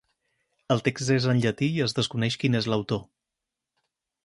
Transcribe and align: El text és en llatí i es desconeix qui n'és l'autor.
El 0.75 0.79
text 0.87 1.11
és 1.15 1.27
en 1.33 1.41
llatí 1.43 1.69
i 1.75 1.85
es 1.87 1.95
desconeix 1.99 2.39
qui 2.45 2.53
n'és 2.55 2.71
l'autor. 2.73 3.07